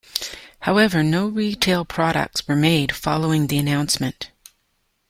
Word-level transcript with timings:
However, 0.61 1.03
no 1.03 1.27
retail 1.27 1.85
products 1.85 2.47
were 2.47 2.55
made 2.55 2.91
following 2.91 3.45
the 3.45 3.59
announcement. 3.59 4.31